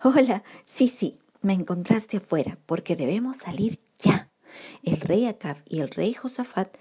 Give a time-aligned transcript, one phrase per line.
[0.00, 4.30] Hola, sí, sí, me encontraste afuera porque debemos salir ya.
[4.84, 6.72] El rey Acab y el rey Josafat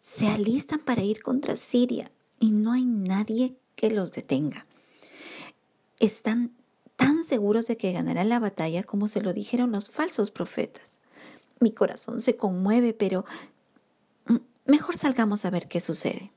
[0.00, 4.64] se alistan para ir contra Siria y no hay nadie que los detenga.
[5.98, 6.52] Están
[6.94, 11.00] tan seguros de que ganarán la batalla como se lo dijeron los falsos profetas.
[11.58, 13.24] Mi corazón se conmueve, pero
[14.66, 16.30] mejor salgamos a ver qué sucede.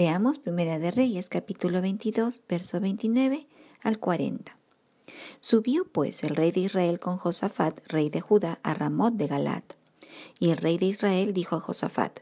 [0.00, 3.46] Leamos Primera de Reyes capítulo 22, verso 29
[3.82, 4.56] al 40.
[5.40, 9.74] Subió pues el rey de Israel con Josafat, rey de Judá, a Ramot de Galat.
[10.38, 12.20] Y el rey de Israel dijo a Josafat,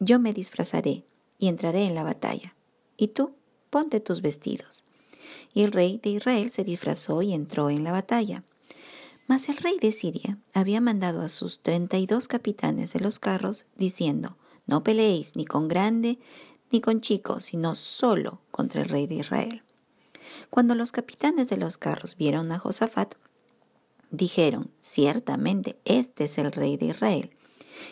[0.00, 1.04] Yo me disfrazaré
[1.38, 2.54] y entraré en la batalla,
[2.96, 3.34] y tú
[3.68, 4.84] ponte tus vestidos.
[5.52, 8.42] Y el rey de Israel se disfrazó y entró en la batalla.
[9.26, 13.18] Mas el rey de Siria había mandado a sus treinta y dos capitanes de los
[13.18, 16.18] carros, diciendo, No peleéis ni con grande
[16.70, 19.62] ni con chicos, sino solo contra el rey de Israel.
[20.50, 23.14] Cuando los capitanes de los carros vieron a Josafat,
[24.10, 27.30] dijeron, ciertamente este es el rey de Israel,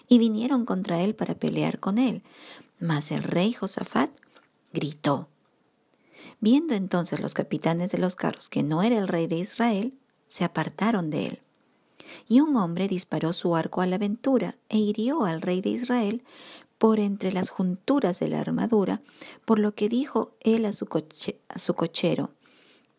[0.08, 2.22] y vinieron contra él para pelear con él.
[2.78, 4.10] Mas el rey Josafat
[4.72, 5.28] gritó.
[6.40, 10.44] Viendo entonces los capitanes de los carros que no era el rey de Israel, se
[10.44, 11.42] apartaron de él.
[12.28, 16.22] Y un hombre disparó su arco a la aventura e hirió al rey de Israel
[16.78, 19.00] por entre las junturas de la armadura,
[19.44, 22.30] por lo que dijo él a su, cochero,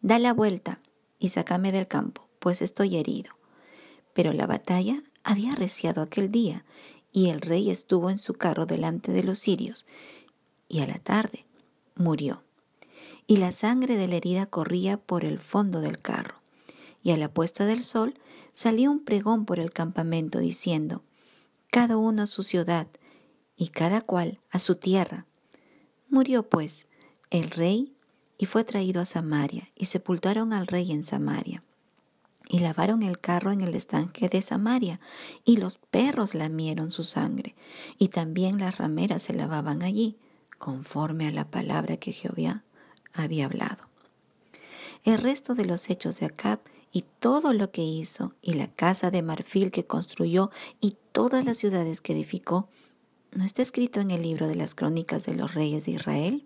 [0.01, 0.81] da la vuelta
[1.19, 3.31] y sácame del campo, pues estoy herido.
[4.13, 6.65] Pero la batalla había arreciado aquel día,
[7.11, 9.85] y el rey estuvo en su carro delante de los sirios,
[10.67, 11.45] y a la tarde
[11.95, 12.43] murió.
[13.25, 16.35] Y la sangre de la herida corría por el fondo del carro.
[17.03, 18.15] Y a la puesta del sol
[18.53, 21.03] salió un pregón por el campamento diciendo,
[21.69, 22.87] Cada uno a su ciudad,
[23.57, 25.25] y cada cual a su tierra.
[26.09, 26.87] Murió pues
[27.29, 27.93] el rey
[28.37, 31.63] y fue traído a Samaria, y sepultaron al rey en Samaria.
[32.49, 34.99] Y lavaron el carro en el estanque de Samaria,
[35.43, 37.55] y los perros lamieron su sangre,
[37.97, 40.17] y también las rameras se lavaban allí,
[40.57, 42.63] conforme a la palabra que Jehová
[43.11, 43.89] había hablado.
[45.03, 46.59] El resto de los hechos de Acab
[46.91, 51.57] y todo lo que hizo, y la casa de marfil que construyó, y todas las
[51.57, 52.69] ciudades que edificó,
[53.31, 56.45] ¿no está escrito en el libro de las crónicas de los reyes de Israel?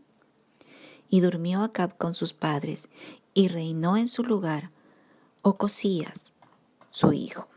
[1.09, 2.87] Y durmió Acab con sus padres
[3.33, 4.71] y reinó en su lugar
[5.41, 6.33] Ocosías,
[6.89, 7.47] su hijo.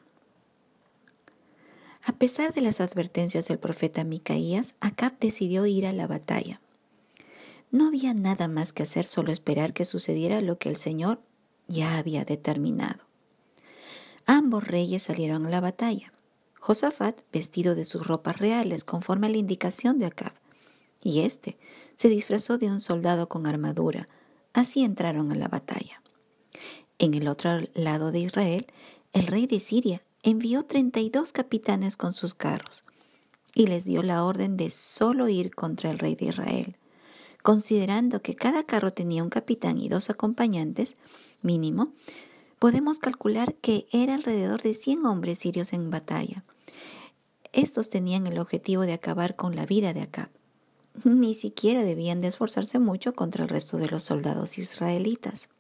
[2.07, 6.61] A pesar de las advertencias del profeta Micaías, Acab decidió ir a la batalla.
[7.71, 11.21] No había nada más que hacer, solo esperar que sucediera lo que el Señor
[11.67, 13.01] ya había determinado.
[14.27, 16.13] Ambos reyes salieron a la batalla.
[16.67, 20.33] Josafat vestido de sus ropas reales conforme a la indicación de Acab,
[21.03, 21.59] y éste
[21.95, 24.09] se disfrazó de un soldado con armadura.
[24.55, 26.01] Así entraron a la batalla.
[26.99, 28.67] En el otro lado de Israel,
[29.13, 32.85] el rey de Siria envió treinta y dos capitanes con sus carros
[33.55, 36.79] y les dio la orden de solo ir contra el rey de Israel.
[37.43, 40.97] Considerando que cada carro tenía un capitán y dos acompañantes,
[41.43, 41.93] mínimo,
[42.65, 46.45] podemos calcular que era alrededor de 100 hombres sirios en batalla.
[47.53, 50.31] Estos tenían el objetivo de acabar con la vida de Acab.
[51.05, 55.51] Ni siquiera debían de esforzarse mucho contra el resto de los soldados israelitas.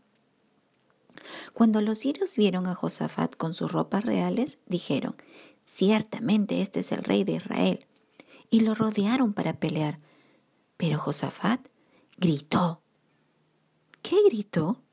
[1.53, 5.15] Cuando los sirios vieron a Josafat con sus ropas reales, dijeron,
[5.63, 7.87] ciertamente este es el rey de Israel,
[8.49, 10.01] y lo rodearon para pelear.
[10.79, 11.69] Pero Josafat
[12.17, 12.81] gritó.
[14.01, 14.84] ¿Qué gritó?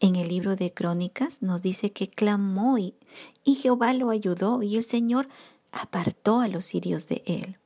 [0.00, 2.94] En el libro de Crónicas nos dice que clamó y,
[3.44, 5.28] y Jehová lo ayudó y el Señor
[5.72, 7.58] apartó a los sirios de él.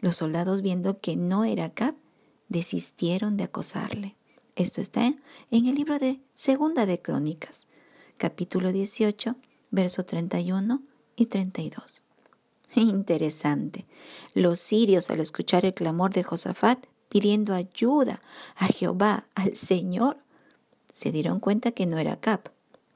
[0.00, 1.94] Los soldados, viendo que no era Acab,
[2.48, 4.16] desistieron de acosarle.
[4.54, 7.66] Esto está en el libro de Segunda de Crónicas,
[8.18, 9.36] capítulo 18,
[9.70, 10.82] verso 31
[11.16, 12.02] y 32.
[12.74, 13.86] Interesante.
[14.34, 18.20] Los sirios, al escuchar el clamor de Josafat pidiendo ayuda
[18.56, 20.18] a Jehová, al Señor,
[20.96, 22.50] se dieron cuenta que no era Acab,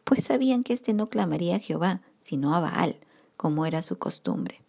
[0.05, 2.97] pues sabían que éste no clamaría a Jehová, sino a Baal,
[3.37, 4.63] como era su costumbre.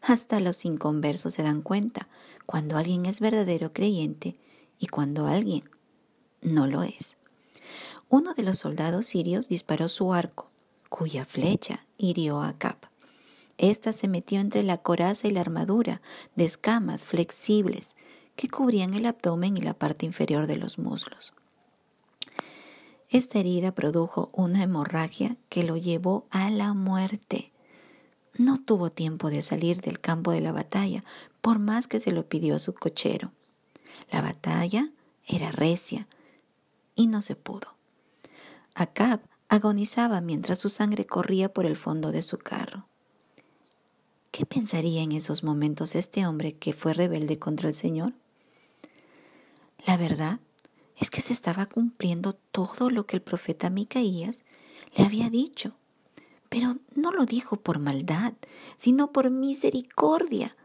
[0.00, 2.08] Hasta los inconversos se dan cuenta
[2.46, 4.34] cuando alguien es verdadero creyente
[4.80, 5.70] y cuando alguien
[6.42, 7.16] no lo es.
[8.08, 10.50] Uno de los soldados sirios disparó su arco,
[10.90, 12.78] cuya flecha hirió a Acab.
[13.56, 16.02] Esta se metió entre la coraza y la armadura
[16.34, 17.94] de escamas flexibles
[18.34, 21.34] que cubrían el abdomen y la parte inferior de los muslos.
[23.10, 27.52] Esta herida produjo una hemorragia que lo llevó a la muerte.
[28.36, 31.02] no tuvo tiempo de salir del campo de la batalla,
[31.40, 33.32] por más que se lo pidió a su cochero.
[34.12, 34.90] La batalla
[35.26, 36.06] era recia
[36.94, 37.74] y no se pudo.
[38.74, 42.86] Acab agonizaba mientras su sangre corría por el fondo de su carro.
[44.30, 48.12] ¿Qué pensaría en esos momentos este hombre que fue rebelde contra el Señor?
[49.84, 50.38] La verdad
[50.98, 54.44] es que se estaba cumpliendo todo lo que el profeta Micaías
[54.94, 55.74] le había dicho,
[56.48, 58.34] pero no lo dijo por maldad,
[58.76, 60.56] sino por misericordia.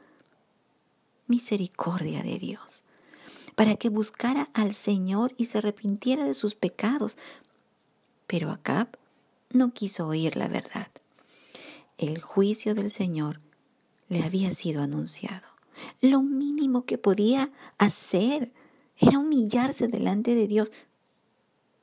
[1.27, 2.83] Misericordia de Dios,
[3.55, 7.17] para que buscara al Señor y se arrepintiera de sus pecados.
[8.27, 8.97] Pero Acab
[9.51, 10.87] no quiso oír la verdad.
[11.97, 13.39] El juicio del Señor
[14.09, 15.47] le había sido anunciado.
[16.01, 18.51] Lo mínimo que podía hacer
[18.97, 20.71] era humillarse delante de Dios,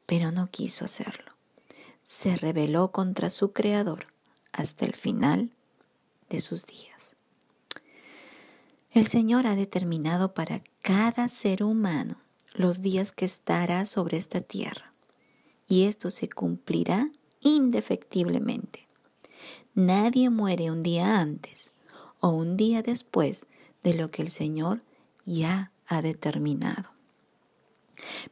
[0.07, 1.33] pero no quiso hacerlo.
[2.05, 4.07] Se rebeló contra su Creador
[4.53, 5.51] hasta el final
[6.29, 7.17] de sus días.
[8.91, 12.17] El Señor ha determinado para cada ser humano
[12.55, 14.93] los días que estará sobre esta tierra,
[15.69, 17.11] y esto se cumplirá
[17.41, 18.89] indefectiblemente.
[19.75, 21.71] Nadie muere un día antes
[22.19, 23.47] o un día después
[23.85, 24.83] de lo que el Señor
[25.25, 26.90] ya ha determinado.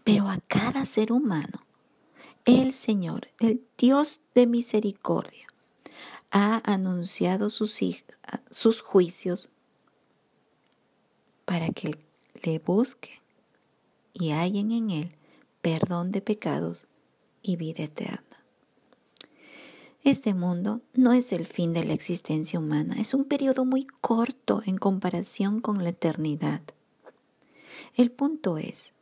[0.04, 1.64] Pero a cada ser humano,
[2.44, 5.46] el Señor, el Dios de misericordia,
[6.30, 7.80] ha anunciado sus,
[8.50, 9.48] sus juicios
[11.44, 11.98] para que
[12.42, 13.18] le busquen
[14.12, 15.14] y hallen en él
[15.62, 16.86] perdón de pecados
[17.42, 18.22] y vida eterna.
[20.04, 24.62] Este mundo no es el fin de la existencia humana, es un periodo muy corto
[24.64, 26.62] en comparación con la eternidad.
[27.94, 28.92] El punto es,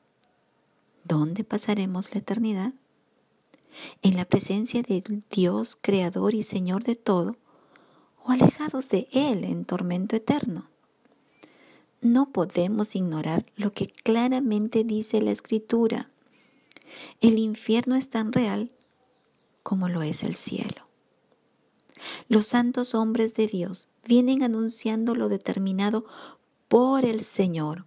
[1.06, 2.72] ¿dónde pasaremos la eternidad?
[4.02, 7.36] ¿En la presencia del Dios creador y Señor de todo?
[8.24, 10.68] ¿O alejados de Él en tormento eterno?
[12.00, 16.10] No podemos ignorar lo que claramente dice la Escritura.
[17.20, 18.72] El infierno es tan real
[19.62, 20.86] como lo es el cielo.
[22.28, 26.04] Los santos hombres de Dios vienen anunciando lo determinado
[26.68, 27.86] por el Señor.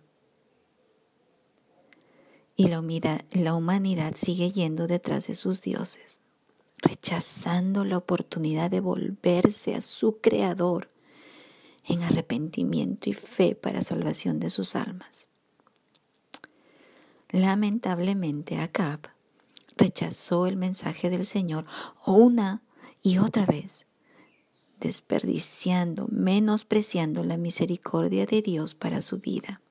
[2.60, 6.20] Y la humanidad, sigue yendo detrás de sus dioses,
[6.80, 10.90] rechazando la oportunidad de volverse a su Creador
[11.86, 15.30] en arrepentimiento y fe para salvación de sus almas.
[17.30, 19.08] Lamentablemente, Acab
[19.78, 21.66] rechazó el mensaje del Señor
[22.06, 22.62] una
[23.02, 23.86] y otra vez
[24.82, 29.62] desperdiciando, menospreciando la misericordia de Dios para su vida.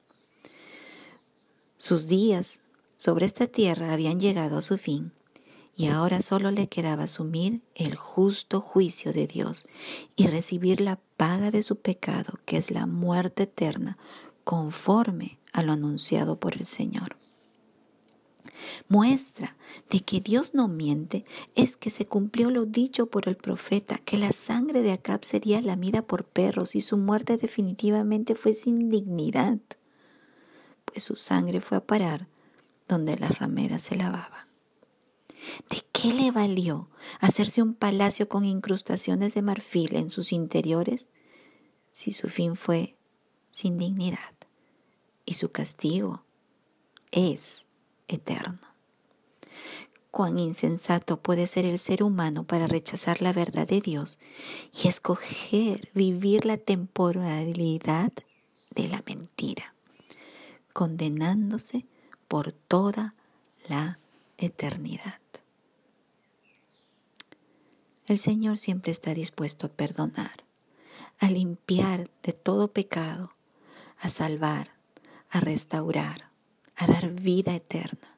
[1.77, 2.61] Sus días
[2.99, 5.13] sobre esta tierra habían llegado a su fin
[5.79, 9.65] y ahora solo le quedaba asumir el justo juicio de Dios
[10.17, 13.97] y recibir la paga de su pecado, que es la muerte eterna,
[14.43, 17.17] conforme a lo anunciado por el Señor.
[18.89, 19.57] Muestra
[19.89, 21.25] de que Dios no miente
[21.55, 25.61] es que se cumplió lo dicho por el profeta, que la sangre de Acab sería
[25.61, 29.59] lamida por perros y su muerte definitivamente fue sin dignidad,
[30.87, 32.27] pues su sangre fue a parar
[32.89, 34.47] donde las rameras se lavaban.
[35.71, 36.89] ¿De qué le valió
[37.21, 41.09] hacerse un palacio con incrustaciones de marfil en sus interiores
[41.93, 42.97] si su fin fue
[43.51, 44.35] sin dignidad
[45.25, 46.23] y su castigo
[47.11, 47.67] es
[48.07, 48.61] eterno.
[50.11, 54.19] Cuán insensato puede ser el ser humano para rechazar la verdad de Dios
[54.73, 58.13] y escoger vivir la temporalidad
[58.75, 59.75] de la mentira,
[60.73, 61.85] condenándose
[62.29, 63.15] por toda
[63.69, 63.99] la
[64.37, 65.21] eternidad.
[68.07, 70.45] El Señor siempre está dispuesto a perdonar,
[71.19, 73.33] a limpiar de todo pecado,
[73.99, 74.71] a salvar,
[75.29, 76.31] a restaurar,
[76.77, 78.17] a dar vida eterna.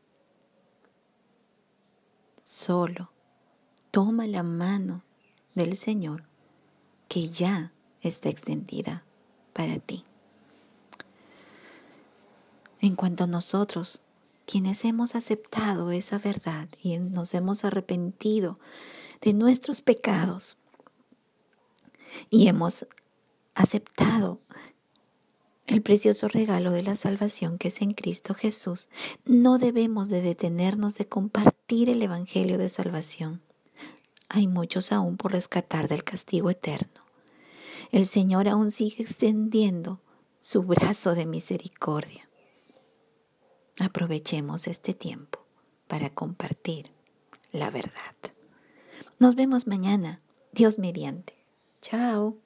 [2.43, 3.11] Solo
[3.91, 5.03] toma la mano
[5.55, 6.25] del Señor
[7.09, 9.05] que ya está extendida
[9.53, 10.05] para ti.
[12.81, 14.01] En cuanto a nosotros,
[14.47, 18.59] quienes hemos aceptado esa verdad y nos hemos arrepentido
[19.21, 20.57] de nuestros pecados
[22.31, 22.87] y hemos
[23.55, 24.41] aceptado
[25.67, 28.89] el precioso regalo de la salvación que es en Cristo Jesús,
[29.25, 33.41] no debemos de detenernos de compartir el Evangelio de salvación.
[34.29, 37.05] Hay muchos aún por rescatar del castigo eterno.
[37.93, 40.01] El Señor aún sigue extendiendo
[40.41, 42.30] su brazo de misericordia.
[43.81, 45.47] Aprovechemos este tiempo
[45.89, 46.93] para compartir
[47.51, 48.15] la verdad.
[49.19, 50.21] Nos vemos mañana,
[50.53, 51.35] Dios mediante.
[51.81, 52.37] Chao.